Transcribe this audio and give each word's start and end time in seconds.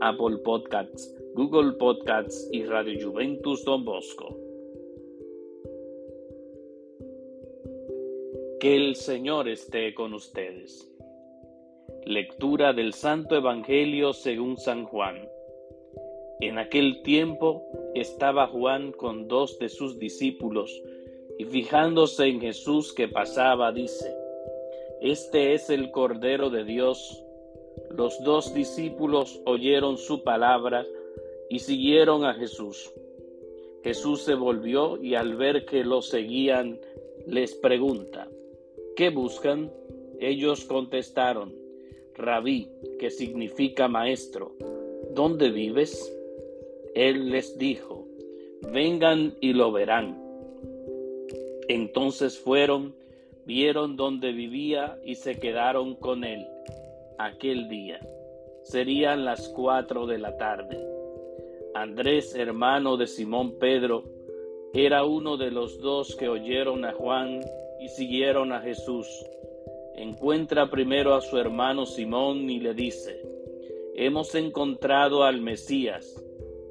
Apple 0.00 0.38
Podcasts, 0.44 1.14
Google 1.34 1.72
Podcasts 1.72 2.48
y 2.52 2.64
Radio 2.64 3.10
Juventus 3.10 3.64
Don 3.64 3.84
Bosco. 3.84 4.36
Que 8.60 8.74
el 8.74 8.96
Señor 8.96 9.48
esté 9.48 9.94
con 9.94 10.14
ustedes. 10.14 10.90
Lectura 12.04 12.72
del 12.72 12.92
Santo 12.92 13.36
Evangelio 13.36 14.12
según 14.12 14.56
San 14.56 14.84
Juan. 14.84 15.28
En 16.40 16.58
aquel 16.58 17.02
tiempo 17.02 17.64
estaba 17.94 18.46
Juan 18.46 18.92
con 18.92 19.28
dos 19.28 19.58
de 19.58 19.68
sus 19.68 19.98
discípulos 19.98 20.82
y 21.38 21.44
fijándose 21.44 22.26
en 22.26 22.40
Jesús 22.40 22.92
que 22.92 23.08
pasaba, 23.08 23.72
dice, 23.72 24.12
Este 25.00 25.54
es 25.54 25.70
el 25.70 25.90
Cordero 25.90 26.50
de 26.50 26.64
Dios. 26.64 27.24
Los 27.90 28.22
dos 28.22 28.54
discípulos 28.54 29.40
oyeron 29.44 29.98
su 29.98 30.22
palabra 30.22 30.86
y 31.48 31.58
siguieron 31.58 32.24
a 32.24 32.34
Jesús. 32.34 32.92
Jesús 33.82 34.22
se 34.22 34.34
volvió 34.34 35.02
y 35.02 35.14
al 35.14 35.36
ver 35.36 35.64
que 35.64 35.84
lo 35.84 36.02
seguían, 36.02 36.78
les 37.26 37.54
pregunta, 37.54 38.28
¿Qué 38.96 39.10
buscan? 39.10 39.70
Ellos 40.18 40.64
contestaron, 40.64 41.54
Rabí, 42.14 42.68
que 42.98 43.10
significa 43.10 43.86
maestro, 43.86 44.56
¿dónde 45.14 45.50
vives? 45.50 46.12
Él 46.94 47.30
les 47.30 47.56
dijo, 47.58 48.08
vengan 48.72 49.36
y 49.40 49.52
lo 49.52 49.70
verán. 49.70 50.20
Entonces 51.68 52.38
fueron, 52.38 52.94
vieron 53.46 53.96
dónde 53.96 54.32
vivía 54.32 54.98
y 55.04 55.14
se 55.14 55.38
quedaron 55.38 55.94
con 55.94 56.24
él 56.24 56.44
aquel 57.18 57.68
día. 57.68 58.00
Serían 58.62 59.24
las 59.24 59.48
cuatro 59.48 60.06
de 60.06 60.18
la 60.18 60.36
tarde. 60.36 60.78
Andrés, 61.74 62.34
hermano 62.34 62.96
de 62.96 63.06
Simón 63.06 63.58
Pedro, 63.58 64.04
era 64.72 65.04
uno 65.04 65.36
de 65.36 65.50
los 65.50 65.80
dos 65.80 66.14
que 66.16 66.28
oyeron 66.28 66.84
a 66.84 66.92
Juan 66.92 67.40
y 67.80 67.88
siguieron 67.88 68.52
a 68.52 68.60
Jesús. 68.60 69.06
Encuentra 69.96 70.70
primero 70.70 71.14
a 71.14 71.20
su 71.20 71.38
hermano 71.38 71.86
Simón 71.86 72.48
y 72.50 72.60
le 72.60 72.74
dice, 72.74 73.20
hemos 73.94 74.34
encontrado 74.34 75.24
al 75.24 75.40
Mesías, 75.40 76.22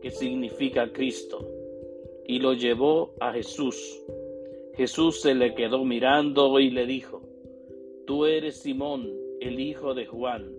que 0.00 0.10
significa 0.10 0.90
Cristo, 0.92 1.46
y 2.26 2.38
lo 2.38 2.54
llevó 2.54 3.14
a 3.20 3.32
Jesús. 3.32 4.02
Jesús 4.74 5.20
se 5.20 5.34
le 5.34 5.54
quedó 5.54 5.84
mirando 5.84 6.58
y 6.58 6.70
le 6.70 6.86
dijo, 6.86 7.20
Tú 8.06 8.24
eres 8.24 8.62
Simón, 8.62 9.12
el 9.40 9.58
hijo 9.58 9.94
de 9.94 10.04
Juan, 10.04 10.52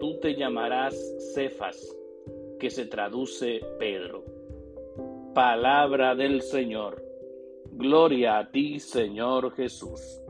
tú 0.00 0.18
te 0.18 0.34
llamarás 0.34 0.94
Cefas, 1.34 1.96
que 2.58 2.68
se 2.68 2.84
traduce 2.86 3.60
Pedro. 3.78 4.24
Palabra 5.34 6.16
del 6.16 6.42
Señor. 6.42 7.04
Gloria 7.70 8.38
a 8.38 8.50
ti, 8.50 8.80
Señor 8.80 9.52
Jesús. 9.54 10.20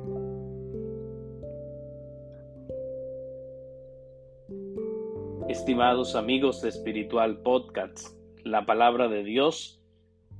Estimados 5.48 6.14
amigos 6.14 6.60
de 6.60 6.68
Espiritual 6.68 7.38
Podcast, 7.38 8.14
la 8.44 8.66
palabra 8.66 9.08
de 9.08 9.24
Dios 9.24 9.82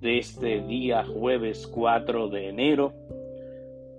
de 0.01 0.19
este 0.19 0.61
día 0.61 1.03
jueves 1.07 1.67
4 1.67 2.29
de 2.29 2.49
enero 2.51 2.93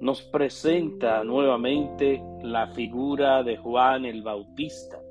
nos 0.02 0.22
presenta 0.22 1.24
nuevamente 1.24 2.24
la 2.42 2.68
figura 2.68 3.44
de 3.44 3.58
Juan 3.58 4.06
el 4.06 4.22
Bautista, 4.22 5.02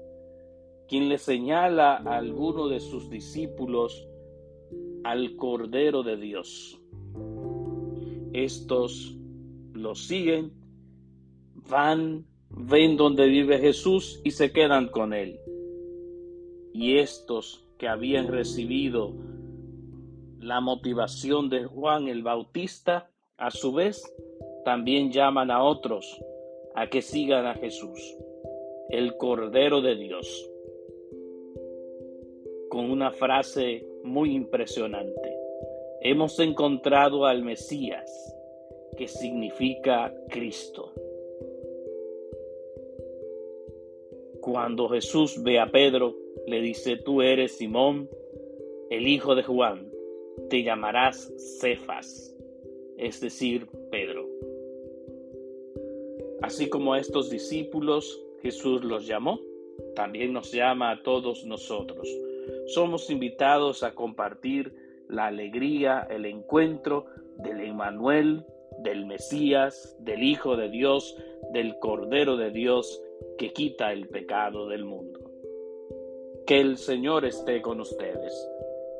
quien 0.88 1.09
le 1.09 1.19
señala 1.19 1.97
a 1.97 2.16
alguno 2.16 2.69
de 2.69 2.81
sus 2.81 3.10
discípulos 3.10 4.09
al 5.04 5.37
Cordero 5.37 6.03
de 6.03 6.16
Dios. 6.16 6.81
Estos 8.32 9.16
lo 9.72 9.94
siguen, 9.94 10.53
van, 11.69 12.26
ven 12.50 12.97
donde 12.97 13.26
vive 13.26 13.59
Jesús 13.59 14.20
y 14.25 14.31
se 14.31 14.53
quedan 14.53 14.88
con 14.88 15.12
él. 15.12 15.38
Y 16.72 16.99
estos 16.99 17.65
que 17.78 17.88
habían 17.88 18.28
recibido 18.28 19.15
la 20.41 20.60
motivación 20.60 21.49
de 21.50 21.65
Juan 21.65 22.09
el 22.09 22.22
Bautista, 22.22 23.10
a 23.37 23.50
su 23.50 23.72
vez, 23.72 24.03
también 24.68 25.10
llaman 25.10 25.50
a 25.50 25.64
otros 25.64 26.22
a 26.74 26.90
que 26.90 27.00
sigan 27.00 27.46
a 27.46 27.54
Jesús, 27.54 28.18
el 28.90 29.16
Cordero 29.16 29.80
de 29.80 29.96
Dios, 29.96 30.52
con 32.68 32.90
una 32.90 33.10
frase 33.10 33.86
muy 34.04 34.34
impresionante. 34.34 35.34
Hemos 36.02 36.38
encontrado 36.38 37.24
al 37.24 37.42
Mesías, 37.44 38.36
que 38.98 39.08
significa 39.08 40.14
Cristo. 40.28 40.92
Cuando 44.42 44.90
Jesús 44.90 45.42
ve 45.42 45.58
a 45.60 45.70
Pedro, 45.70 46.14
le 46.46 46.60
dice, 46.60 46.98
tú 46.98 47.22
eres 47.22 47.56
Simón, 47.56 48.06
el 48.90 49.08
hijo 49.08 49.34
de 49.34 49.44
Juan, 49.44 49.90
te 50.50 50.62
llamarás 50.62 51.32
Cefas, 51.58 52.36
es 52.98 53.18
decir, 53.22 53.66
Pedro. 53.90 54.28
Así 56.48 56.70
como 56.70 56.94
a 56.94 56.98
estos 56.98 57.28
discípulos 57.28 58.25
Jesús 58.41 58.82
los 58.82 59.06
llamó, 59.06 59.38
también 59.94 60.32
nos 60.32 60.50
llama 60.50 60.91
a 60.91 61.03
todos 61.03 61.44
nosotros. 61.44 62.09
Somos 62.69 63.10
invitados 63.10 63.82
a 63.82 63.94
compartir 63.94 64.75
la 65.10 65.26
alegría, 65.26 66.06
el 66.08 66.25
encuentro 66.25 67.04
del 67.37 67.60
Emmanuel, 67.60 68.47
del 68.78 69.04
Mesías, 69.04 69.94
del 70.00 70.22
Hijo 70.22 70.56
de 70.56 70.70
Dios, 70.70 71.19
del 71.53 71.78
Cordero 71.81 72.38
de 72.38 72.50
Dios 72.50 72.98
que 73.37 73.53
quita 73.53 73.92
el 73.92 74.08
pecado 74.08 74.69
del 74.69 74.87
mundo. 74.87 75.20
Que 76.47 76.62
el 76.62 76.78
Señor 76.78 77.26
esté 77.26 77.60
con 77.60 77.78
ustedes 77.78 78.32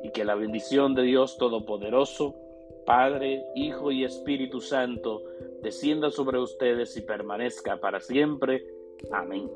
y 0.03 0.11
que 0.11 0.23
la 0.23 0.35
bendición 0.35 0.93
de 0.93 1.01
Dios 1.01 1.39
Todopoderoso, 1.39 2.35
Padre, 2.85 3.45
Hijo 3.55 3.91
y 3.91 4.03
Espíritu 4.03 4.61
Santo, 4.61 5.23
descienda 5.61 6.09
sobre 6.09 6.39
ustedes 6.39 6.95
y 6.97 7.01
permanezca 7.01 7.79
para 7.79 7.99
siempre. 7.99 8.65
Amén. 9.11 9.49